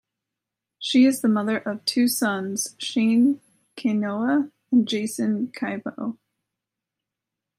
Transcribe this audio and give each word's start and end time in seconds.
She 0.79 1.05
is 1.05 1.21
the 1.21 1.29
mother 1.29 1.59
of 1.59 1.85
two 1.85 2.07
sons, 2.07 2.73
Shane 2.79 3.39
Kainoa 3.77 4.49
and 4.71 4.87
Jason 4.87 5.49
Kaipo. 5.49 6.17